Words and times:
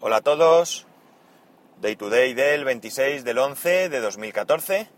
Hola 0.00 0.18
a 0.18 0.20
todos. 0.20 0.86
Day 1.80 1.96
to 1.96 2.08
day 2.08 2.32
del 2.32 2.64
26 2.64 3.24
del 3.24 3.36
11 3.36 3.88
de 3.88 3.98
2014. 3.98 4.88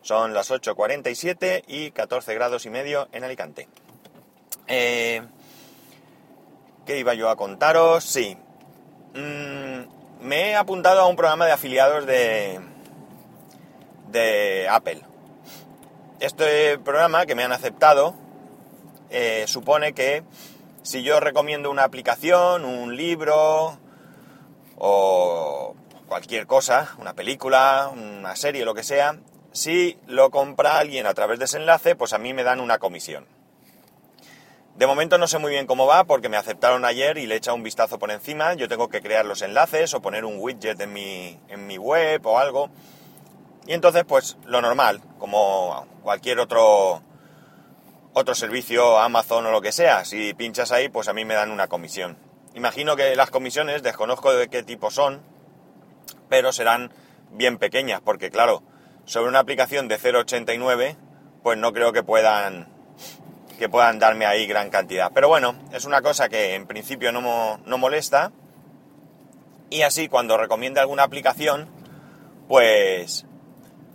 Son 0.00 0.32
las 0.32 0.52
8.47 0.52 1.64
y 1.66 1.90
14 1.90 2.34
grados 2.34 2.64
y 2.64 2.70
medio 2.70 3.08
en 3.10 3.24
Alicante. 3.24 3.66
Eh, 4.68 5.22
¿Qué 6.86 7.00
iba 7.00 7.14
yo 7.14 7.30
a 7.30 7.36
contaros? 7.36 8.04
Sí. 8.04 8.38
Mm, 9.14 10.24
me 10.24 10.50
he 10.50 10.54
apuntado 10.54 11.00
a 11.00 11.08
un 11.08 11.16
programa 11.16 11.46
de 11.46 11.52
afiliados 11.52 12.06
de, 12.06 12.60
de 14.12 14.68
Apple. 14.70 15.00
Este 16.20 16.78
programa 16.78 17.26
que 17.26 17.34
me 17.34 17.42
han 17.42 17.50
aceptado 17.50 18.14
eh, 19.10 19.46
supone 19.48 19.94
que 19.94 20.22
si 20.84 21.02
yo 21.02 21.18
recomiendo 21.18 21.72
una 21.72 21.82
aplicación, 21.82 22.64
un 22.64 22.96
libro 22.96 23.80
o 24.86 25.74
cualquier 26.06 26.46
cosa, 26.46 26.94
una 26.98 27.14
película, 27.14 27.90
una 27.90 28.36
serie, 28.36 28.66
lo 28.66 28.74
que 28.74 28.82
sea, 28.82 29.18
si 29.50 29.98
lo 30.06 30.30
compra 30.30 30.78
alguien 30.78 31.06
a 31.06 31.14
través 31.14 31.38
de 31.38 31.46
ese 31.46 31.56
enlace, 31.56 31.96
pues 31.96 32.12
a 32.12 32.18
mí 32.18 32.34
me 32.34 32.42
dan 32.42 32.60
una 32.60 32.78
comisión. 32.78 33.26
De 34.76 34.86
momento 34.86 35.16
no 35.16 35.26
sé 35.26 35.38
muy 35.38 35.52
bien 35.52 35.66
cómo 35.66 35.86
va 35.86 36.04
porque 36.04 36.28
me 36.28 36.36
aceptaron 36.36 36.84
ayer 36.84 37.16
y 37.16 37.26
le 37.26 37.34
he 37.34 37.38
echado 37.38 37.56
un 37.56 37.62
vistazo 37.62 37.98
por 37.98 38.10
encima. 38.10 38.52
Yo 38.52 38.68
tengo 38.68 38.90
que 38.90 39.00
crear 39.00 39.24
los 39.24 39.40
enlaces 39.40 39.94
o 39.94 40.02
poner 40.02 40.26
un 40.26 40.36
widget 40.38 40.78
en 40.78 40.92
mi, 40.92 41.40
en 41.48 41.66
mi 41.66 41.78
web 41.78 42.26
o 42.26 42.38
algo. 42.38 42.68
Y 43.66 43.72
entonces, 43.72 44.04
pues 44.04 44.36
lo 44.44 44.60
normal, 44.60 45.00
como 45.18 45.86
cualquier 46.02 46.40
otro 46.40 47.00
otro 48.12 48.34
servicio, 48.34 48.98
Amazon 48.98 49.46
o 49.46 49.50
lo 49.50 49.62
que 49.62 49.72
sea. 49.72 50.04
Si 50.04 50.34
pinchas 50.34 50.72
ahí, 50.72 50.90
pues 50.90 51.08
a 51.08 51.14
mí 51.14 51.24
me 51.24 51.34
dan 51.34 51.50
una 51.50 51.68
comisión. 51.68 52.18
Imagino 52.54 52.96
que 52.96 53.16
las 53.16 53.30
comisiones, 53.30 53.82
desconozco 53.82 54.32
de 54.32 54.48
qué 54.48 54.62
tipo 54.62 54.90
son, 54.90 55.20
pero 56.28 56.52
serán 56.52 56.92
bien 57.30 57.58
pequeñas, 57.58 58.00
porque 58.00 58.30
claro, 58.30 58.62
sobre 59.04 59.28
una 59.28 59.40
aplicación 59.40 59.88
de 59.88 59.98
0.89, 59.98 60.96
pues 61.42 61.58
no 61.58 61.72
creo 61.72 61.92
que 61.92 62.02
puedan 62.02 62.72
que 63.58 63.68
puedan 63.68 63.98
darme 63.98 64.26
ahí 64.26 64.46
gran 64.46 64.70
cantidad. 64.70 65.12
Pero 65.14 65.28
bueno, 65.28 65.54
es 65.72 65.84
una 65.84 66.02
cosa 66.02 66.28
que 66.28 66.54
en 66.54 66.66
principio 66.66 67.12
no, 67.12 67.58
no 67.64 67.78
molesta. 67.78 68.32
Y 69.70 69.82
así 69.82 70.08
cuando 70.08 70.36
recomiende 70.36 70.80
alguna 70.80 71.04
aplicación, 71.04 71.68
pues, 72.48 73.26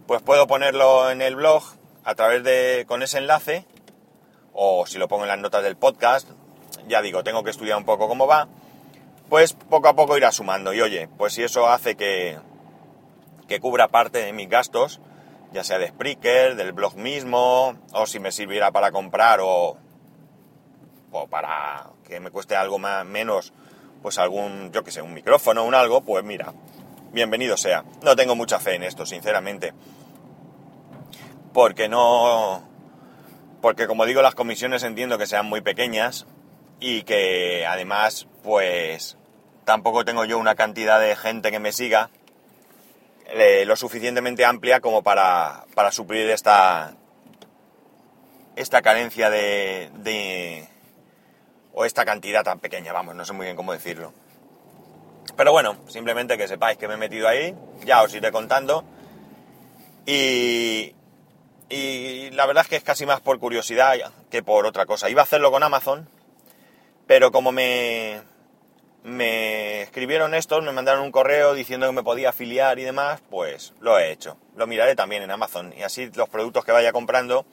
pues 0.08 0.22
puedo 0.22 0.48
ponerlo 0.48 1.12
en 1.12 1.22
el 1.22 1.36
blog 1.36 1.64
a 2.04 2.16
través 2.16 2.44
de 2.44 2.86
con 2.88 3.04
ese 3.04 3.18
enlace 3.18 3.66
o 4.54 4.86
si 4.86 4.98
lo 4.98 5.08
pongo 5.08 5.24
en 5.24 5.30
las 5.30 5.40
notas 5.40 5.64
del 5.64 5.78
podcast, 5.78 6.28
ya 6.88 7.02
digo, 7.02 7.24
tengo 7.24 7.44
que 7.44 7.52
estudiar 7.52 7.78
un 7.78 7.86
poco 7.86 8.08
cómo 8.08 8.28
va, 8.28 8.48
pues 9.30 9.54
poco 9.54 9.88
a 9.88 9.96
poco 9.96 10.18
irá 10.18 10.32
sumando. 10.32 10.74
Y 10.74 10.82
oye, 10.82 11.08
pues 11.18 11.34
si 11.34 11.44
eso 11.44 11.70
hace 11.70 11.96
que, 11.96 12.38
que 13.48 13.60
cubra 13.60 13.88
parte 13.88 14.20
de 14.20 14.34
mis 14.34 14.50
gastos, 14.50 15.00
ya 15.52 15.64
sea 15.64 15.78
de 15.78 15.88
Spreaker, 15.88 16.56
del 16.56 16.74
blog 16.74 16.96
mismo, 16.96 17.76
o 17.94 18.06
si 18.06 18.20
me 18.20 18.32
sirviera 18.32 18.72
para 18.72 18.92
comprar 18.92 19.40
o, 19.42 19.78
o 21.12 21.28
para 21.28 21.88
que 22.08 22.20
me 22.20 22.32
cueste 22.32 22.56
algo 22.56 22.80
más, 22.80 23.06
menos, 23.06 23.54
pues 24.02 24.18
algún, 24.18 24.72
yo 24.72 24.84
que 24.84 24.92
sé, 24.92 25.02
un 25.02 25.14
micrófono, 25.14 25.64
un 25.64 25.76
algo, 25.76 26.02
pues 26.02 26.24
mira, 26.24 26.54
bienvenido 27.12 27.58
sea. 27.58 27.84
No 28.04 28.16
tengo 28.16 28.36
mucha 28.36 28.60
fe 28.60 28.76
en 28.76 28.84
esto, 28.84 29.06
sinceramente. 29.06 29.74
Porque 31.54 31.90
no, 31.90 32.64
porque 33.62 33.88
como 33.88 34.06
digo, 34.06 34.22
las 34.22 34.36
comisiones 34.36 34.84
entiendo 34.84 35.18
que 35.18 35.28
sean 35.28 35.46
muy 35.46 35.62
pequeñas 35.62 36.26
y 36.80 37.04
que 37.04 37.66
además, 37.66 38.28
pues 38.44 39.18
tampoco 39.66 40.06
tengo 40.06 40.26
yo 40.26 40.38
una 40.38 40.56
cantidad 40.56 41.00
de 41.00 41.16
gente 41.16 41.52
que 41.52 41.60
me 41.60 41.72
siga 41.72 42.10
eh, 43.32 43.64
lo 43.66 43.76
suficientemente 43.76 44.44
amplia 44.46 44.80
como 44.80 45.04
para, 45.04 45.66
para 45.76 45.92
suplir 45.92 46.30
esta, 46.30 46.96
esta 48.56 48.82
carencia 48.82 49.30
de, 49.30 49.92
de, 49.96 50.68
o 51.74 51.86
esta 51.86 52.06
cantidad 52.06 52.44
tan 52.44 52.60
pequeña, 52.60 52.92
vamos, 52.92 53.16
no 53.16 53.26
sé 53.26 53.34
muy 53.34 53.46
bien 53.46 53.56
cómo 53.56 53.74
decirlo. 53.74 54.14
Pero 55.38 55.52
bueno, 55.52 55.78
simplemente 55.88 56.38
que 56.38 56.48
sepáis 56.48 56.78
que 56.78 56.88
me 56.88 56.96
he 56.96 56.98
metido 56.98 57.28
ahí, 57.28 57.56
ya 57.86 58.02
os 58.02 58.14
iré 58.14 58.32
contando. 58.32 58.84
Y, 60.06 60.96
y 61.70 62.32
la 62.32 62.48
verdad 62.48 62.64
es 62.64 62.70
que 62.70 62.76
es 62.78 62.84
casi 62.84 63.06
más 63.06 63.22
por 63.22 63.40
curiosidad 63.40 63.96
que 64.32 64.42
por 64.42 64.66
otra 64.66 64.86
cosa. 64.86 65.10
Iba 65.10 65.22
a 65.22 65.24
hacerlo 65.24 65.52
con 65.52 65.62
Amazon, 65.62 66.10
pero 67.10 67.32
como 67.32 67.52
me, 67.52 68.22
me 69.04 69.82
escribieron 69.82 70.36
estos, 70.36 70.64
me 70.64 70.72
mandaron 70.72 71.02
un 71.02 71.12
correo 71.12 71.56
diciendo 71.56 71.88
que 71.88 71.92
me 71.92 72.04
podía 72.04 72.30
afiliar 72.30 72.78
y 72.78 72.84
demás, 72.84 73.20
pues 73.32 73.74
lo 73.80 73.98
he 73.98 74.12
hecho. 74.12 74.38
Lo 74.56 74.68
miraré 74.68 74.96
también 74.96 75.24
en 75.24 75.32
Amazon 75.32 75.74
y 75.76 75.82
así 75.82 76.12
los 76.14 76.30
productos 76.30 76.64
que 76.64 76.72
vaya 76.72 76.92
comprando, 76.92 77.48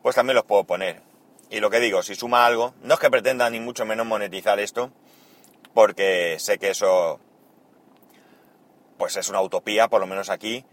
pues 0.00 0.16
también 0.16 0.34
los 0.34 0.46
puedo 0.46 0.64
poner. 0.64 1.02
Y 1.50 1.60
lo 1.60 1.68
que 1.68 1.78
digo, 1.78 2.02
si 2.02 2.14
suma 2.14 2.46
algo, 2.46 2.72
no 2.84 2.94
es 2.94 3.00
que 3.00 3.10
pretenda 3.10 3.50
ni 3.50 3.60
mucho 3.60 3.84
menos 3.84 4.06
monetizar 4.06 4.58
esto, 4.60 4.90
porque 5.74 6.36
sé 6.38 6.56
que 6.56 6.70
eso, 6.70 7.20
pues 8.96 9.14
es 9.18 9.28
una 9.28 9.42
utopía, 9.42 9.88
por 9.88 10.00
lo 10.00 10.06
menos 10.06 10.30
aquí, 10.30 10.64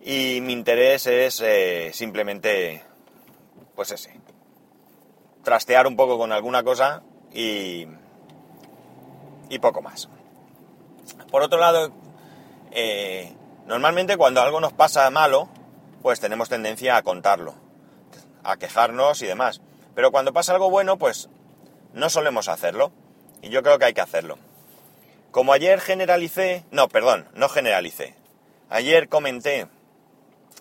y 0.00 0.40
mi 0.40 0.54
interés 0.54 1.06
es 1.06 1.42
eh, 1.44 1.90
simplemente, 1.92 2.82
pues 3.74 3.90
ese, 3.90 4.18
trastear 5.44 5.86
un 5.86 5.96
poco 5.96 6.16
con 6.16 6.32
alguna 6.32 6.62
cosa 6.62 7.02
y, 7.32 7.86
y 9.48 9.58
poco 9.60 9.82
más. 9.82 10.08
Por 11.30 11.42
otro 11.42 11.58
lado, 11.58 11.92
eh, 12.70 13.32
normalmente 13.66 14.16
cuando 14.16 14.40
algo 14.40 14.60
nos 14.60 14.72
pasa 14.72 15.08
malo, 15.10 15.48
pues 16.02 16.20
tenemos 16.20 16.48
tendencia 16.48 16.96
a 16.96 17.02
contarlo, 17.02 17.54
a 18.42 18.56
quejarnos 18.56 19.22
y 19.22 19.26
demás. 19.26 19.60
Pero 19.94 20.10
cuando 20.10 20.32
pasa 20.32 20.52
algo 20.52 20.70
bueno, 20.70 20.96
pues 20.96 21.28
no 21.92 22.10
solemos 22.10 22.48
hacerlo. 22.48 22.92
Y 23.42 23.48
yo 23.48 23.62
creo 23.62 23.78
que 23.78 23.86
hay 23.86 23.94
que 23.94 24.00
hacerlo. 24.00 24.38
Como 25.30 25.52
ayer 25.52 25.80
generalicé, 25.80 26.64
no, 26.70 26.88
perdón, 26.88 27.28
no 27.34 27.48
generalicé. 27.48 28.14
Ayer 28.68 29.08
comenté 29.08 29.68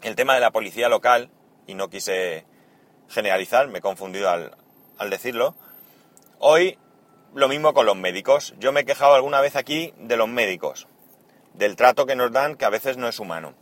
el 0.02 0.16
tema 0.16 0.34
de 0.34 0.40
la 0.40 0.52
policía 0.52 0.88
local, 0.90 1.30
y 1.70 1.76
no 1.76 1.90
quise 1.90 2.46
generalizar, 3.10 3.68
me 3.68 3.78
he 3.78 3.82
confundido 3.82 4.30
al, 4.30 5.10
decirlo, 5.10 5.56
hoy 6.40 6.78
lo 7.34 7.48
mismo 7.48 7.74
con 7.74 7.86
los 7.86 7.96
médicos. 7.96 8.54
Yo 8.60 8.72
me 8.72 8.82
he 8.82 8.86
quejado 8.86 9.14
alguna 9.14 9.42
vez 9.42 9.56
aquí 9.56 9.94
de 10.00 10.18
los 10.18 10.28
médicos, 10.28 10.88
del 11.54 11.76
trato 11.76 12.06
que 12.06 12.16
nos 12.16 12.32
dan, 12.32 12.56
que 12.56 12.66
a 12.66 12.70
veces 12.70 12.98
no 12.98 13.08
es 13.08 13.20
humano. 13.20 13.54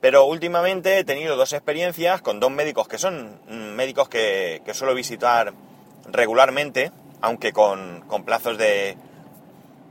Pero 0.00 0.24
últimamente 0.24 0.98
he 0.98 1.04
tenido 1.04 1.36
dos 1.36 1.52
experiencias 1.52 2.22
con 2.22 2.40
dos 2.40 2.50
médicos 2.50 2.88
que 2.88 2.98
son 2.98 3.40
médicos 3.76 4.08
que, 4.08 4.62
suelo 4.72 4.94
visitar 4.94 5.52
regularmente, 6.10 6.92
aunque 7.20 7.52
con, 7.52 8.02
con, 8.06 8.24
plazos 8.24 8.58
de... 8.58 8.96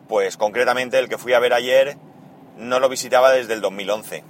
Pues 0.07 0.37
concretamente 0.37 0.97
el 0.99 1.09
que 1.09 1.17
fui 1.17 1.33
a 1.33 1.39
ver 1.39 1.53
ayer 1.53 1.97
no 2.55 2.79
lo 2.79 2.87
visitaba 2.87 3.31
desde 3.31 3.53
el 3.53 3.61
2011. 3.61 4.23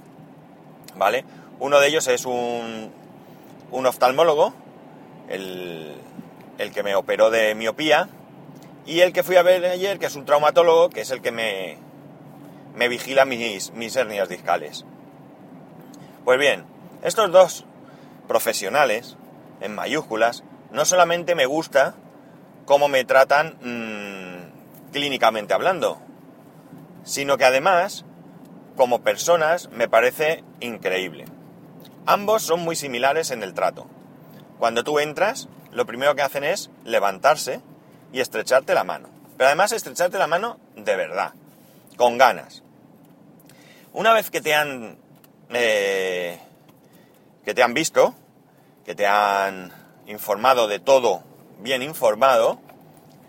¿Vale? 0.96 1.24
Uno 1.60 1.78
de 1.78 1.86
ellos 1.86 2.08
es 2.08 2.26
un, 2.26 2.90
un 3.70 3.86
oftalmólogo, 3.86 4.52
el, 5.28 5.94
que 6.72 6.82
me 6.82 6.94
operó 6.94 7.30
de 7.30 7.54
miopía, 7.54 8.08
y 8.84 9.00
el 9.00 9.12
que 9.12 9.22
fui 9.22 9.36
a 9.36 9.42
ver 9.42 9.64
ayer, 9.64 9.98
que 9.98 10.06
es 10.06 10.16
un 10.16 10.24
traumatólogo, 10.24 10.90
que 10.90 11.02
es 11.02 11.10
el 11.10 11.20
que 11.20 11.30
me, 11.30 11.78
me 12.74 12.88
vigila 12.88 13.24
mis, 13.24 13.72
mis 13.72 13.96
hernias 13.96 14.28
discales. 14.28 14.84
Pues 16.24 16.38
bien, 16.38 16.64
estos 17.02 17.30
dos 17.30 17.64
profesionales, 18.26 19.16
en 19.60 19.74
mayúsculas, 19.74 20.44
no 20.70 20.84
solamente 20.84 21.34
me 21.34 21.46
gusta 21.46 21.94
cómo 22.66 22.88
me 22.88 23.04
tratan 23.04 23.56
mmm, 23.62 24.92
clínicamente 24.92 25.54
hablando, 25.54 25.98
sino 27.04 27.38
que 27.38 27.44
además, 27.44 28.04
como 28.76 29.00
personas, 29.00 29.70
me 29.70 29.88
parece 29.88 30.44
increíble. 30.60 31.24
Ambos 32.06 32.42
son 32.42 32.60
muy 32.60 32.76
similares 32.76 33.30
en 33.30 33.42
el 33.42 33.54
trato. 33.54 33.86
Cuando 34.58 34.84
tú 34.84 34.98
entras, 34.98 35.48
lo 35.72 35.86
primero 35.86 36.14
que 36.14 36.22
hacen 36.22 36.44
es 36.44 36.70
levantarse 36.84 37.60
y 38.12 38.20
estrecharte 38.20 38.74
la 38.74 38.84
mano. 38.84 39.08
Pero 39.36 39.48
además 39.48 39.72
estrecharte 39.72 40.18
la 40.18 40.26
mano 40.26 40.58
de 40.76 40.96
verdad, 40.96 41.32
con 41.96 42.18
ganas. 42.18 42.62
Una 43.92 44.12
vez 44.12 44.30
que 44.30 44.40
te 44.40 44.54
han 44.54 44.98
eh, 45.50 46.38
que 47.44 47.54
te 47.54 47.62
han 47.62 47.74
visto, 47.74 48.14
que 48.84 48.94
te 48.94 49.06
han 49.06 49.72
informado 50.06 50.68
de 50.68 50.80
todo 50.80 51.22
bien 51.60 51.82
informado, 51.82 52.60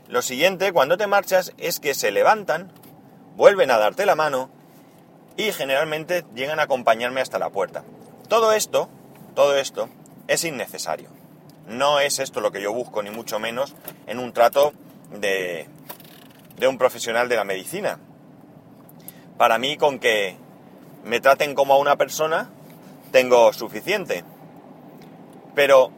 lo 0.07 0.21
siguiente 0.21 0.73
cuando 0.73 0.97
te 0.97 1.07
marchas 1.07 1.53
es 1.57 1.79
que 1.79 1.93
se 1.93 2.11
levantan, 2.11 2.71
vuelven 3.35 3.71
a 3.71 3.77
darte 3.77 4.05
la 4.05 4.15
mano 4.15 4.49
y 5.37 5.51
generalmente 5.51 6.25
llegan 6.35 6.59
a 6.59 6.63
acompañarme 6.63 7.21
hasta 7.21 7.39
la 7.39 7.49
puerta. 7.49 7.83
Todo 8.27 8.51
esto, 8.53 8.89
todo 9.35 9.55
esto 9.55 9.87
es 10.27 10.43
innecesario. 10.43 11.18
No 11.69 11.99
es 11.99 12.19
esto 12.19 12.41
lo 12.41 12.51
que 12.51 12.61
yo 12.61 12.73
busco, 12.73 13.01
ni 13.01 13.11
mucho 13.11 13.39
menos, 13.39 13.75
en 14.07 14.19
un 14.19 14.33
trato 14.33 14.73
de, 15.11 15.67
de 16.57 16.67
un 16.67 16.77
profesional 16.77 17.29
de 17.29 17.35
la 17.37 17.45
medicina. 17.45 17.99
para 19.37 19.57
mí 19.57 19.77
con 19.77 19.99
que 19.99 20.35
me 21.05 21.21
traten 21.21 21.55
como 21.55 21.73
a 21.73 21.77
una 21.77 21.95
persona 21.95 22.49
tengo 23.11 23.53
suficiente. 23.53 24.25
Pero 25.55 25.91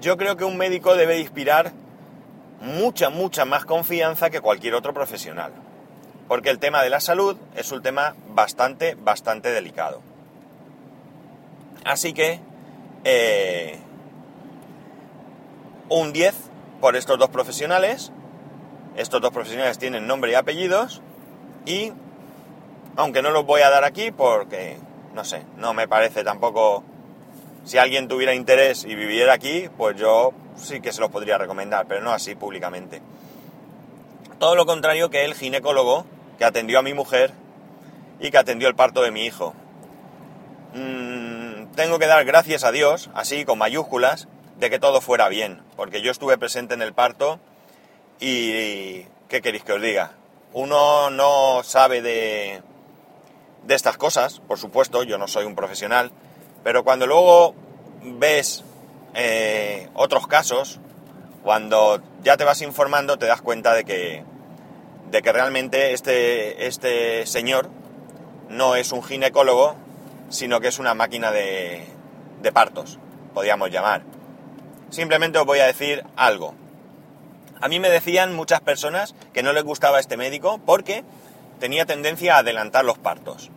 yo 0.00 0.16
creo 0.16 0.36
que 0.36 0.44
un 0.44 0.56
médico 0.56 0.96
debe 0.96 1.18
inspirar 1.18 1.72
mucha, 2.60 3.10
mucha 3.10 3.44
más 3.44 3.66
confianza 3.66 4.30
que 4.30 4.40
cualquier 4.40 4.74
otro 4.74 4.94
profesional. 4.94 5.52
Porque 6.28 6.50
el 6.50 6.58
tema 6.58 6.82
de 6.82 6.90
la 6.90 7.00
salud 7.00 7.36
es 7.56 7.70
un 7.72 7.82
tema 7.82 8.14
bastante, 8.30 8.94
bastante 8.94 9.50
delicado. 9.50 10.00
Así 11.84 12.14
que 12.14 12.40
eh, 13.04 13.78
un 15.88 16.12
10 16.12 16.34
por 16.80 16.96
estos 16.96 17.18
dos 17.18 17.30
profesionales. 17.30 18.12
Estos 18.96 19.20
dos 19.20 19.30
profesionales 19.30 19.78
tienen 19.78 20.06
nombre 20.06 20.32
y 20.32 20.34
apellidos. 20.34 21.02
Y, 21.66 21.92
aunque 22.96 23.22
no 23.22 23.30
los 23.30 23.46
voy 23.46 23.62
a 23.62 23.70
dar 23.70 23.84
aquí 23.84 24.10
porque, 24.10 24.78
no 25.14 25.24
sé, 25.24 25.42
no 25.56 25.74
me 25.74 25.88
parece 25.88 26.24
tampoco... 26.24 26.84
Si 27.64 27.76
alguien 27.76 28.08
tuviera 28.08 28.34
interés 28.34 28.84
y 28.84 28.94
viviera 28.94 29.34
aquí, 29.34 29.68
pues 29.76 29.96
yo 29.96 30.32
sí 30.56 30.80
que 30.80 30.92
se 30.92 31.00
los 31.00 31.10
podría 31.10 31.36
recomendar, 31.36 31.86
pero 31.86 32.00
no 32.00 32.12
así 32.12 32.34
públicamente. 32.34 33.02
Todo 34.38 34.54
lo 34.54 34.64
contrario 34.64 35.10
que 35.10 35.24
el 35.24 35.34
ginecólogo 35.34 36.06
que 36.38 36.44
atendió 36.44 36.78
a 36.78 36.82
mi 36.82 36.94
mujer 36.94 37.32
y 38.20 38.30
que 38.30 38.38
atendió 38.38 38.68
el 38.68 38.74
parto 38.74 39.02
de 39.02 39.10
mi 39.10 39.26
hijo. 39.26 39.54
Mm, 40.74 41.74
tengo 41.74 41.98
que 41.98 42.06
dar 42.06 42.24
gracias 42.24 42.64
a 42.64 42.72
Dios, 42.72 43.10
así 43.14 43.44
con 43.44 43.58
mayúsculas, 43.58 44.28
de 44.58 44.70
que 44.70 44.78
todo 44.78 45.00
fuera 45.00 45.28
bien, 45.28 45.62
porque 45.76 46.02
yo 46.02 46.10
estuve 46.10 46.36
presente 46.36 46.74
en 46.74 46.82
el 46.82 46.92
parto 46.92 47.38
y 48.20 49.04
¿qué 49.28 49.40
queréis 49.40 49.62
que 49.62 49.72
os 49.72 49.82
diga? 49.82 50.12
Uno 50.52 51.10
no 51.10 51.62
sabe 51.62 52.02
de, 52.02 52.62
de 53.64 53.74
estas 53.74 53.96
cosas, 53.96 54.40
por 54.40 54.58
supuesto, 54.58 55.02
yo 55.04 55.18
no 55.18 55.28
soy 55.28 55.44
un 55.44 55.54
profesional, 55.54 56.10
pero 56.64 56.82
cuando 56.82 57.06
luego 57.06 57.54
ves 58.02 58.64
eh, 59.14 59.88
otros 59.94 60.26
casos, 60.26 60.80
cuando 61.44 62.02
ya 62.22 62.36
te 62.36 62.44
vas 62.44 62.60
informando 62.62 63.16
te 63.16 63.26
das 63.26 63.40
cuenta 63.40 63.74
de 63.74 63.84
que, 63.84 64.24
de 65.10 65.22
que 65.22 65.32
realmente 65.32 65.92
este, 65.92 66.66
este 66.66 67.26
señor 67.26 67.68
no 68.48 68.74
es 68.74 68.90
un 68.90 69.04
ginecólogo, 69.04 69.76
sino 70.30 70.60
que 70.60 70.68
es 70.68 70.80
una 70.80 70.94
máquina 70.94 71.30
de, 71.30 71.86
de 72.42 72.52
partos, 72.52 72.98
podríamos 73.34 73.70
llamar. 73.70 74.17
Simplemente 74.90 75.38
os 75.38 75.46
voy 75.46 75.60
a 75.60 75.66
decir 75.66 76.04
algo. 76.16 76.54
A 77.60 77.68
mí 77.68 77.80
me 77.80 77.90
decían 77.90 78.34
muchas 78.34 78.60
personas 78.60 79.14
que 79.32 79.42
no 79.42 79.52
les 79.52 79.64
gustaba 79.64 80.00
este 80.00 80.16
médico 80.16 80.60
porque 80.64 81.04
tenía 81.58 81.86
tendencia 81.86 82.36
a 82.36 82.38
adelantar 82.38 82.84
los 82.84 82.98
partos. 82.98 83.50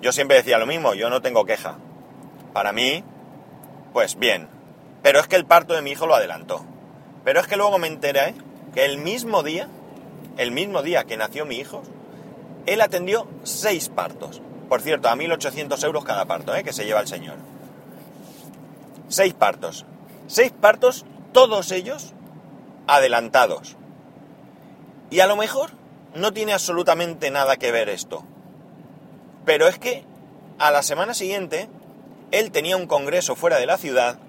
Yo 0.00 0.12
siempre 0.12 0.36
decía 0.38 0.58
lo 0.58 0.66
mismo, 0.66 0.94
yo 0.94 1.10
no 1.10 1.22
tengo 1.22 1.44
queja. 1.44 1.76
Para 2.52 2.72
mí, 2.72 3.04
pues 3.92 4.18
bien. 4.18 4.48
Pero 5.02 5.20
es 5.20 5.28
que 5.28 5.36
el 5.36 5.46
parto 5.46 5.74
de 5.74 5.82
mi 5.82 5.92
hijo 5.92 6.06
lo 6.06 6.14
adelantó. 6.14 6.64
Pero 7.24 7.40
es 7.40 7.46
que 7.46 7.56
luego 7.56 7.78
me 7.78 7.86
enteré 7.86 8.34
que 8.74 8.84
el 8.84 8.98
mismo 8.98 9.42
día, 9.42 9.68
el 10.36 10.52
mismo 10.52 10.82
día 10.82 11.04
que 11.04 11.16
nació 11.16 11.46
mi 11.46 11.56
hijo, 11.56 11.82
él 12.66 12.80
atendió 12.80 13.26
seis 13.44 13.88
partos. 13.88 14.42
Por 14.68 14.82
cierto, 14.82 15.08
a 15.08 15.16
1.800 15.16 15.84
euros 15.84 16.04
cada 16.04 16.26
parto, 16.26 16.54
¿eh? 16.54 16.62
que 16.62 16.72
se 16.72 16.84
lleva 16.84 17.00
el 17.00 17.08
señor. 17.08 17.36
Seis 19.08 19.34
partos. 19.34 19.84
Seis 20.30 20.52
partos, 20.52 21.04
todos 21.32 21.72
ellos 21.72 22.12
adelantados. 22.86 23.76
Y 25.10 25.18
a 25.18 25.26
lo 25.26 25.34
mejor 25.34 25.70
no 26.14 26.32
tiene 26.32 26.52
absolutamente 26.52 27.32
nada 27.32 27.56
que 27.56 27.72
ver 27.72 27.88
esto. 27.88 28.22
Pero 29.44 29.66
es 29.66 29.80
que 29.80 30.04
a 30.60 30.70
la 30.70 30.84
semana 30.84 31.14
siguiente 31.14 31.68
él 32.30 32.52
tenía 32.52 32.76
un 32.76 32.86
congreso 32.86 33.34
fuera 33.34 33.58
de 33.58 33.66
la 33.66 33.76
ciudad 33.76 34.20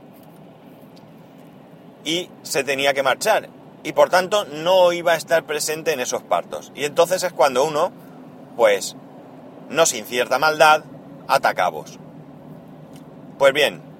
y 2.04 2.32
se 2.42 2.64
tenía 2.64 2.96
que 2.96 3.04
marchar. 3.04 3.50
Y 3.84 3.94
por 3.94 4.10
tanto 4.10 4.46
no 4.46 4.94
iba 4.94 5.12
a 5.12 5.18
estar 5.18 5.44
presente 5.44 5.94
en 5.94 6.00
esos 6.00 6.24
partos. 6.24 6.72
Y 6.74 6.86
entonces 6.86 7.22
es 7.22 7.32
cuando 7.32 7.64
uno, 7.64 7.92
pues, 8.58 8.96
no 9.70 9.86
sin 9.86 10.06
cierta 10.06 10.40
maldad, 10.40 10.84
ataca 11.28 11.62
cabos. 11.62 12.00
Pues 13.38 13.54
bien, 13.54 13.91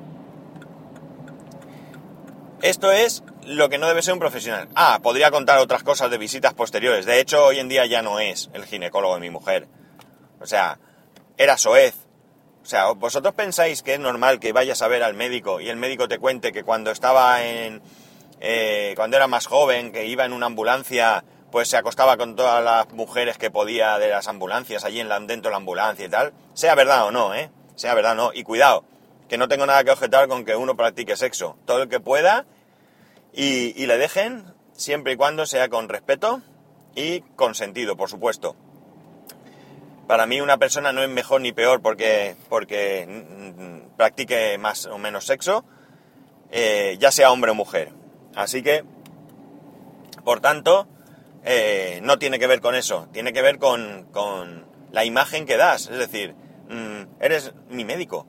esto 2.62 2.92
es 2.92 3.24
lo 3.46 3.70
que 3.70 3.78
no 3.78 3.88
debe 3.88 4.02
ser 4.02 4.14
un 4.14 4.20
profesional. 4.20 4.70
Ah, 4.76 5.00
podría 5.02 5.32
contar 5.32 5.60
otras 5.60 5.84
cosas 5.84 6.12
de 6.12 6.18
visitas 6.18 6.54
posteriores. 6.54 7.06
De 7.06 7.20
hecho, 7.20 7.46
hoy 7.46 7.60
en 7.60 7.70
día 7.70 7.86
ya 7.86 8.02
no 8.02 8.20
es 8.20 8.50
el 8.54 8.66
ginecólogo 8.66 9.16
de 9.16 9.22
mi 9.22 9.30
mujer. 9.30 9.68
O 10.40 10.46
sea, 10.46 10.80
era 11.38 11.58
soez. 11.58 11.96
O 12.64 12.66
sea, 12.66 12.92
vosotros 12.92 13.34
pensáis 13.34 13.82
que 13.82 13.96
es 13.96 14.00
normal 14.00 14.40
que 14.40 14.54
vayas 14.54 14.82
a 14.82 14.88
ver 14.88 15.02
al 15.02 15.16
médico 15.16 15.60
y 15.60 15.70
el 15.70 15.78
médico 15.78 16.08
te 16.08 16.20
cuente 16.20 16.52
que 16.52 16.64
cuando 16.64 16.92
estaba 16.92 17.44
en... 17.44 17.82
Eh, 18.40 18.94
cuando 18.96 19.18
era 19.18 19.28
más 19.28 19.46
joven, 19.46 19.92
que 19.92 20.06
iba 20.06 20.26
en 20.26 20.34
una 20.34 20.48
ambulancia, 20.48 21.24
pues 21.52 21.68
se 21.68 21.78
acostaba 21.78 22.18
con 22.18 22.36
todas 22.36 22.64
las 22.64 22.92
mujeres 22.92 23.38
que 23.38 23.52
podía 23.52 24.00
de 24.00 24.10
las 24.10 24.28
ambulancias, 24.28 24.84
allí 24.84 25.00
en 25.00 25.10
la, 25.10 25.20
dentro 25.20 25.50
de 25.50 25.52
la 25.52 25.58
ambulancia 25.58 26.06
y 26.06 26.10
tal. 26.10 26.34
Sea 26.54 26.74
verdad 26.74 27.06
o 27.06 27.12
no, 27.12 27.36
¿eh? 27.36 27.52
Sea 27.76 27.94
verdad 27.94 28.14
o 28.14 28.16
no. 28.16 28.32
Y 28.34 28.44
cuidado, 28.44 28.84
que 29.32 29.38
no 29.38 29.48
tengo 29.48 29.66
nada 29.66 29.82
que 29.86 29.92
objetar 29.92 30.28
con 30.28 30.44
que 30.44 30.58
uno 30.58 30.76
practique 30.76 31.16
sexo. 31.16 31.56
Todo 31.64 31.84
el 31.84 31.88
que 31.88 32.02
pueda 32.02 32.46
y, 33.32 33.86
le 33.86 33.98
dejen, 33.98 34.44
siempre 34.74 35.14
y 35.14 35.16
cuando 35.16 35.46
sea 35.46 35.70
con 35.70 35.88
respeto 35.88 36.42
y 36.96 37.22
con 37.38 37.56
sentido, 37.56 37.96
por 37.96 38.10
supuesto. 38.10 38.58
Para 40.06 40.26
mí 40.26 40.42
una 40.42 40.58
persona 40.58 40.92
no 40.92 41.02
es 41.02 41.08
mejor 41.08 41.40
ni 41.40 41.54
peor 41.54 41.82
porque, 41.82 42.36
porque 42.50 43.08
practique 43.96 44.58
más 44.58 44.88
o 44.88 44.98
menos 44.98 45.28
sexo, 45.28 45.64
eh, 46.52 46.98
ya 47.00 47.10
sea 47.10 47.32
hombre 47.32 47.52
o 47.52 47.56
mujer. 47.56 47.94
Así 48.36 48.62
que, 48.62 48.84
por 50.26 50.42
tanto, 50.42 50.90
eh, 51.46 52.02
no 52.04 52.20
tiene 52.20 52.38
que 52.38 52.48
ver 52.48 52.60
con 52.60 52.76
eso, 52.76 53.08
tiene 53.14 53.32
que 53.32 53.42
ver 53.42 53.60
con, 53.60 54.10
con 54.12 54.66
la 54.92 55.06
imagen 55.06 55.46
que 55.46 55.56
das. 55.56 55.88
Es 55.88 56.00
decir, 56.00 56.36
mm, 56.68 57.22
eres 57.22 57.54
mi 57.70 57.86
médico 57.86 58.28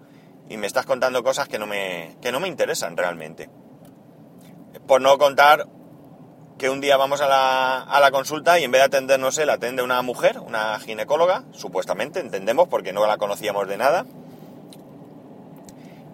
y 0.53 0.59
me 0.59 0.67
estás 0.67 0.85
contando 0.85 1.23
cosas 1.23 1.49
que 1.49 1.59
no 1.59 1.67
me, 1.67 2.15
que 2.21 2.31
no 2.31 2.39
me 2.39 2.47
interesan 2.47 2.95
realmente. 2.95 3.49
Por 4.87 5.01
no 5.01 5.17
contar 5.17 5.67
que 6.59 6.69
un 6.69 6.83
día 6.83 6.99
vamos 6.99 7.23
a 7.23 7.27
la, 7.27 7.81
a 7.81 8.01
la 8.01 8.11
consulta 8.11 8.61
y 8.61 8.65
en 8.65 8.71
vez 8.71 8.83
de 8.83 8.85
atendernos 8.85 9.39
él, 9.39 9.49
atiende 9.49 9.83
una 9.83 10.03
mujer, 10.03 10.39
una 10.41 10.79
ginecóloga, 10.79 11.45
supuestamente, 11.53 12.21
entendemos, 12.21 12.69
porque 12.69 12.93
no 12.93 13.07
la 13.07 13.17
conocíamos 13.17 13.67
de 13.67 13.79
nada. 13.79 14.05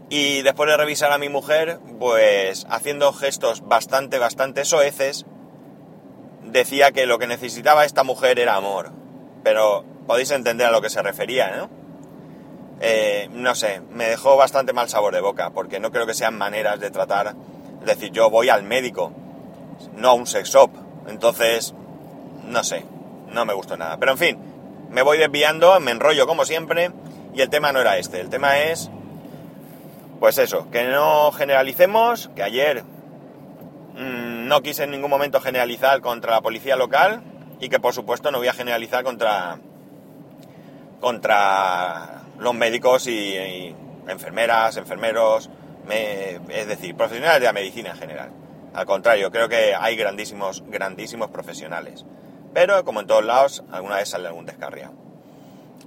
Y 0.08 0.42
después 0.42 0.70
de 0.70 0.76
revisar 0.76 1.10
a 1.10 1.18
mi 1.18 1.28
mujer, 1.28 1.80
pues 1.98 2.64
haciendo 2.70 3.12
gestos 3.12 3.66
bastante, 3.66 4.20
bastante 4.20 4.64
soeces, 4.64 5.26
decía 6.44 6.92
que 6.92 7.06
lo 7.06 7.18
que 7.18 7.26
necesitaba 7.26 7.84
esta 7.84 8.04
mujer 8.04 8.38
era 8.38 8.54
amor. 8.54 8.92
Pero 9.42 9.84
podéis 10.06 10.30
entender 10.30 10.68
a 10.68 10.70
lo 10.70 10.80
que 10.80 10.90
se 10.90 11.02
refería, 11.02 11.56
¿no? 11.56 11.87
Eh, 12.80 13.28
no 13.32 13.54
sé, 13.54 13.80
me 13.90 14.08
dejó 14.08 14.36
bastante 14.36 14.72
mal 14.72 14.88
sabor 14.88 15.14
de 15.14 15.20
boca, 15.20 15.50
porque 15.50 15.80
no 15.80 15.90
creo 15.90 16.06
que 16.06 16.14
sean 16.14 16.36
maneras 16.36 16.78
de 16.80 16.90
tratar. 16.90 17.34
Es 17.80 17.86
decir, 17.86 18.10
yo 18.12 18.30
voy 18.30 18.48
al 18.48 18.62
médico, 18.62 19.12
no 19.94 20.10
a 20.10 20.12
un 20.12 20.26
sex 20.26 20.50
shop. 20.50 20.70
Entonces, 21.08 21.74
no 22.44 22.62
sé, 22.62 22.84
no 23.32 23.44
me 23.44 23.54
gustó 23.54 23.76
nada. 23.76 23.96
Pero 23.98 24.12
en 24.12 24.18
fin, 24.18 24.38
me 24.90 25.02
voy 25.02 25.18
desviando, 25.18 25.78
me 25.80 25.90
enrollo 25.90 26.26
como 26.26 26.44
siempre, 26.44 26.90
y 27.34 27.40
el 27.40 27.50
tema 27.50 27.72
no 27.72 27.80
era 27.80 27.98
este. 27.98 28.20
El 28.20 28.28
tema 28.28 28.58
es, 28.58 28.90
pues 30.20 30.38
eso, 30.38 30.70
que 30.70 30.84
no 30.84 31.32
generalicemos, 31.32 32.30
que 32.34 32.42
ayer 32.42 32.84
mmm, 33.94 34.46
no 34.46 34.62
quise 34.62 34.84
en 34.84 34.90
ningún 34.90 35.10
momento 35.10 35.40
generalizar 35.40 36.00
contra 36.00 36.32
la 36.32 36.40
policía 36.40 36.76
local, 36.76 37.22
y 37.60 37.68
que 37.68 37.80
por 37.80 37.92
supuesto 37.92 38.30
no 38.30 38.38
voy 38.38 38.48
a 38.48 38.52
generalizar 38.52 39.02
contra 39.02 39.58
contra 41.00 42.22
los 42.38 42.54
médicos 42.54 43.06
y, 43.06 43.74
enfermeras, 44.06 44.76
enfermeros, 44.76 45.50
es 45.88 46.66
decir, 46.66 46.94
profesionales 46.96 47.40
de 47.40 47.46
la 47.46 47.52
medicina 47.52 47.90
en 47.90 47.96
general. 47.96 48.30
Al 48.74 48.86
contrario, 48.86 49.30
creo 49.30 49.48
que 49.48 49.74
hay 49.74 49.96
grandísimos, 49.96 50.62
grandísimos 50.66 51.30
profesionales. 51.30 52.04
Pero, 52.54 52.84
como 52.84 53.00
en 53.00 53.06
todos 53.06 53.24
lados, 53.24 53.64
alguna 53.70 53.96
vez 53.96 54.08
sale 54.08 54.28
algún 54.28 54.46
descarriado. 54.46 54.92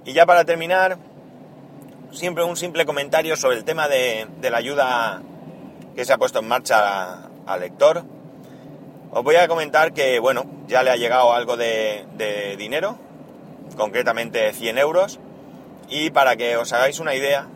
Y 0.04 0.12
ya 0.12 0.26
para 0.26 0.44
terminar, 0.44 0.98
siempre 2.10 2.44
un 2.44 2.56
simple 2.56 2.84
comentario 2.84 3.36
sobre 3.36 3.56
el 3.56 3.64
tema 3.64 3.88
de, 3.88 4.26
la 4.42 4.58
ayuda 4.58 5.22
que 5.94 6.04
se 6.04 6.12
ha 6.12 6.18
puesto 6.18 6.40
en 6.40 6.48
marcha 6.48 7.28
al 7.46 7.60
lector. 7.60 8.04
Os 9.10 9.22
voy 9.22 9.36
a 9.36 9.48
comentar 9.48 9.92
que, 9.92 10.18
bueno, 10.18 10.44
ya 10.66 10.82
le 10.82 10.90
ha 10.90 10.96
llegado 10.96 11.32
algo 11.32 11.56
de, 11.56 12.06
de 12.16 12.56
dinero, 12.56 12.96
concretamente 13.76 14.52
100 14.52 14.78
euros, 14.78 15.20
y 15.88 16.10
para 16.10 16.36
que 16.36 16.56
os 16.56 16.72
hagáis 16.72 17.00
una 17.00 17.14
idea, 17.14 17.46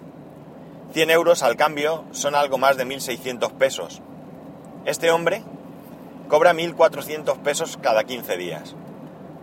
100 0.92 1.10
euros 1.10 1.42
al 1.42 1.56
cambio 1.56 2.04
son 2.12 2.34
algo 2.34 2.58
más 2.58 2.76
de 2.76 2.86
1.600 2.86 3.52
pesos. 3.52 4.02
Este 4.84 5.10
hombre 5.10 5.42
cobra 6.28 6.52
1.400 6.52 7.38
pesos 7.38 7.78
cada 7.80 8.04
15 8.04 8.36
días. 8.36 8.74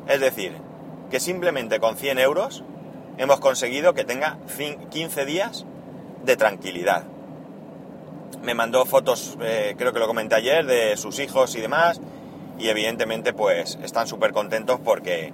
Es 0.08 0.20
decir, 0.20 0.54
que 1.10 1.20
simplemente 1.20 1.80
con 1.80 1.96
100 1.96 2.20
euros 2.20 2.64
hemos 3.18 3.40
conseguido 3.40 3.94
que 3.94 4.04
tenga 4.04 4.38
15 4.90 5.26
días 5.26 5.66
de 6.24 6.36
tranquilidad. 6.38 7.04
Me 8.42 8.54
mandó 8.54 8.86
fotos, 8.86 9.38
eh, 9.42 9.76
creo 9.78 9.94
que 9.94 10.00
lo 10.00 10.08
comenté 10.08 10.36
ayer, 10.36 10.66
de 10.66 10.98
sus 10.98 11.20
hijos 11.20 11.56
y 11.56 11.62
demás, 11.62 12.02
y 12.60 12.68
evidentemente 12.68 13.34
pues 13.34 13.80
están 13.84 14.08
súper 14.08 14.32
contentos 14.34 14.80
porque 14.84 15.34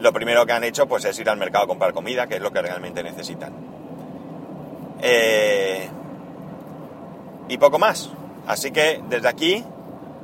lo 0.00 0.12
primero 0.12 0.46
que 0.46 0.52
han 0.52 0.64
hecho 0.64 0.86
pues 0.86 1.04
es 1.04 1.18
ir 1.18 1.28
al 1.28 1.38
mercado 1.38 1.64
a 1.64 1.68
comprar 1.68 1.92
comida, 1.92 2.26
que 2.26 2.36
es 2.36 2.42
lo 2.42 2.52
que 2.52 2.62
realmente 2.62 3.02
necesitan. 3.02 3.52
Eh, 5.00 5.88
y 7.48 7.58
poco 7.58 7.78
más. 7.78 8.10
Así 8.46 8.70
que 8.70 9.02
desde 9.08 9.28
aquí, 9.28 9.64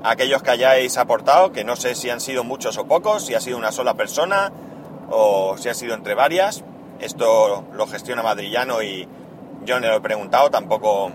aquellos 0.02 0.42
que 0.42 0.50
hayáis 0.50 0.96
aportado, 0.96 1.52
que 1.52 1.64
no 1.64 1.76
sé 1.76 1.94
si 1.94 2.10
han 2.10 2.20
sido 2.20 2.44
muchos 2.44 2.78
o 2.78 2.86
pocos, 2.86 3.26
si 3.26 3.34
ha 3.34 3.40
sido 3.40 3.58
una 3.58 3.72
sola 3.72 3.94
persona 3.94 4.52
o 5.10 5.56
si 5.58 5.68
ha 5.68 5.74
sido 5.74 5.94
entre 5.94 6.14
varias, 6.14 6.64
esto 7.00 7.64
lo 7.72 7.86
gestiona 7.86 8.22
Madrillano 8.22 8.82
y 8.82 9.08
yo 9.64 9.80
no 9.80 9.88
lo 9.88 9.96
he 9.96 10.00
preguntado, 10.00 10.50
tampoco... 10.50 11.10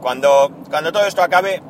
Cuando, 0.00 0.50
cuando 0.70 0.92
todo 0.92 1.06
esto 1.06 1.22
acabe, 1.22 1.62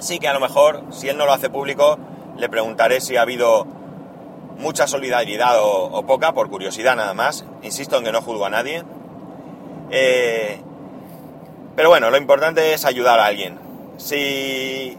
sí 0.00 0.18
que 0.18 0.28
a 0.28 0.32
lo 0.32 0.40
mejor, 0.40 0.82
si 0.90 1.08
él 1.08 1.16
no 1.16 1.26
lo 1.26 1.32
hace 1.32 1.48
público, 1.48 1.96
le 2.36 2.48
preguntaré 2.48 3.00
si 3.00 3.16
ha 3.16 3.22
habido 3.22 3.66
mucha 4.60 4.86
solidaridad 4.86 5.56
o, 5.60 6.04
poca, 6.06 6.32
por 6.32 6.48
curiosidad 6.48 6.96
nada 6.96 7.14
más. 7.14 7.44
Insisto 7.62 7.98
en 7.98 8.04
que 8.04 8.12
no 8.12 8.22
juzgo 8.22 8.46
a 8.46 8.50
nadie. 8.50 8.84
Eh, 9.90 10.60
pero 11.74 11.88
bueno, 11.88 12.10
lo 12.10 12.16
importante 12.16 12.72
es 12.72 12.84
ayudar 12.84 13.18
a 13.18 13.26
alguien. 13.26 13.58
Si 13.96 14.96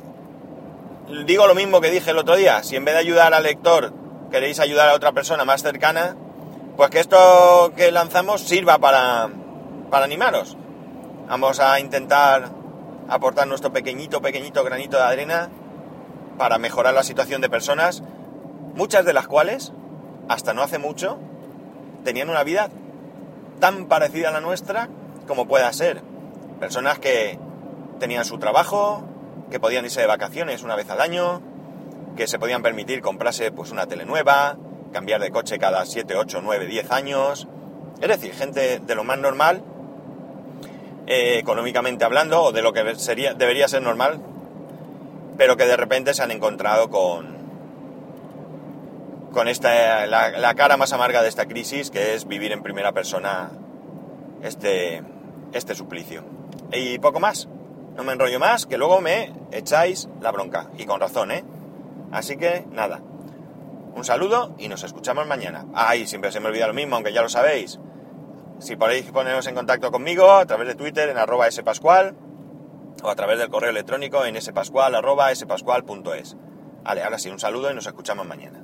digo 1.25 1.47
lo 1.47 1.55
mismo 1.55 1.81
que 1.81 1.91
dije 1.91 2.11
el 2.11 2.17
otro 2.17 2.35
día, 2.35 2.63
si 2.63 2.75
en 2.75 2.85
vez 2.85 2.95
de 2.95 3.01
ayudar 3.01 3.33
al 3.33 3.43
lector 3.43 3.93
queréis 4.31 4.59
ayudar 4.59 4.89
a 4.89 4.93
otra 4.93 5.11
persona 5.11 5.45
más 5.45 5.61
cercana, 5.61 6.15
pues 6.77 6.89
que 6.89 6.99
esto 6.99 7.73
que 7.75 7.91
lanzamos 7.91 8.41
sirva 8.41 8.79
para, 8.79 9.29
para 9.89 10.05
animaros. 10.05 10.57
Vamos 11.27 11.59
a 11.59 11.79
intentar 11.79 12.49
aportar 13.09 13.47
nuestro 13.47 13.71
pequeñito, 13.71 14.21
pequeñito 14.21 14.63
granito 14.63 14.97
de 14.97 15.03
arena 15.03 15.49
para 16.37 16.57
mejorar 16.57 16.93
la 16.93 17.03
situación 17.03 17.41
de 17.41 17.49
personas, 17.49 18.03
muchas 18.75 19.05
de 19.05 19.13
las 19.13 19.27
cuales, 19.27 19.73
hasta 20.27 20.53
no 20.53 20.61
hace 20.61 20.77
mucho, 20.77 21.17
tenían 22.03 22.29
una 22.29 22.43
vida 22.43 22.69
tan 23.59 23.85
parecida 23.85 24.29
a 24.29 24.31
la 24.31 24.41
nuestra 24.41 24.89
como 25.27 25.47
pueda 25.47 25.71
ser. 25.73 26.01
Personas 26.59 26.99
que 26.99 27.39
tenían 27.99 28.25
su 28.25 28.37
trabajo, 28.37 29.03
que 29.49 29.59
podían 29.59 29.85
irse 29.85 30.01
de 30.01 30.07
vacaciones 30.07 30.63
una 30.63 30.75
vez 30.75 30.89
al 30.89 31.01
año, 31.01 31.41
que 32.15 32.27
se 32.27 32.39
podían 32.39 32.61
permitir 32.61 33.01
comprarse 33.01 33.51
pues 33.51 33.71
una 33.71 33.85
tele 33.85 34.05
nueva, 34.05 34.57
cambiar 34.91 35.21
de 35.21 35.31
coche 35.31 35.59
cada 35.59 35.85
7, 35.85 36.15
8, 36.15 36.41
9, 36.43 36.65
10 36.65 36.91
años. 36.91 37.47
Es 38.01 38.07
decir, 38.07 38.33
gente 38.33 38.79
de 38.79 38.95
lo 38.95 39.03
más 39.03 39.19
normal, 39.19 39.63
eh, 41.07 41.37
económicamente 41.37 42.03
hablando, 42.05 42.41
o 42.41 42.51
de 42.51 42.61
lo 42.61 42.73
que 42.73 42.95
sería, 42.95 43.33
debería 43.33 43.67
ser 43.67 43.81
normal, 43.81 44.21
pero 45.37 45.57
que 45.57 45.65
de 45.65 45.77
repente 45.77 46.13
se 46.13 46.23
han 46.23 46.31
encontrado 46.31 46.89
con, 46.89 47.40
con 49.31 49.47
esta, 49.47 50.05
la, 50.07 50.53
cara 50.55 50.77
más 50.77 50.93
amarga 50.93 51.21
de 51.21 51.29
esta 51.29 51.45
crisis, 51.45 51.89
que 51.89 52.13
es 52.13 52.27
vivir 52.27 52.51
en 52.51 52.61
primera 52.63 52.91
persona 52.91 53.51
este, 54.43 55.01
este 55.53 55.75
suplicio. 55.75 56.23
Y 56.71 56.99
poco 56.99 57.19
más, 57.19 57.47
no 57.95 58.03
me 58.03 58.13
enrollo 58.13 58.39
más, 58.39 58.65
que 58.65 58.77
luego 58.77 59.01
me 59.01 59.33
echáis 59.51 60.09
la 60.21 60.31
bronca, 60.31 60.69
y 60.77 60.85
con 60.85 60.99
razón, 60.99 61.31
¿eh? 61.31 61.43
Así 62.11 62.37
que 62.37 62.65
nada, 62.71 63.01
un 63.95 64.03
saludo 64.03 64.55
y 64.57 64.67
nos 64.67 64.83
escuchamos 64.83 65.27
mañana. 65.27 65.65
Ay, 65.73 66.07
siempre 66.07 66.31
se 66.31 66.39
me 66.39 66.47
olvida 66.47 66.67
lo 66.67 66.73
mismo, 66.73 66.95
aunque 66.95 67.13
ya 67.13 67.21
lo 67.21 67.29
sabéis. 67.29 67.79
Si 68.59 68.75
podéis 68.75 69.05
poneros 69.11 69.47
en 69.47 69.55
contacto 69.55 69.91
conmigo 69.91 70.31
a 70.31 70.45
través 70.45 70.67
de 70.67 70.75
Twitter 70.75 71.09
en 71.09 71.17
arroba 71.17 71.49
spascual 71.49 72.15
o 73.03 73.09
a 73.09 73.15
través 73.15 73.39
del 73.39 73.49
correo 73.49 73.71
electrónico 73.71 74.23
en 74.25 74.39
spascual 74.41 74.95
arroba 74.95 75.33
spascual.es. 75.33 76.37
Vale, 76.83 77.03
ahora 77.03 77.17
sí, 77.17 77.29
un 77.29 77.39
saludo 77.39 77.71
y 77.71 77.75
nos 77.75 77.87
escuchamos 77.87 78.25
mañana. 78.25 78.63